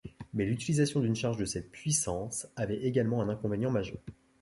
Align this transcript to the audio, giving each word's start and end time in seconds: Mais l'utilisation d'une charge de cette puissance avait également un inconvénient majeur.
Mais 0.33 0.45
l'utilisation 0.45 0.99
d'une 0.99 1.15
charge 1.15 1.37
de 1.37 1.45
cette 1.45 1.69
puissance 1.69 2.47
avait 2.55 2.79
également 2.87 3.21
un 3.21 3.29
inconvénient 3.29 3.69
majeur. 3.69 3.99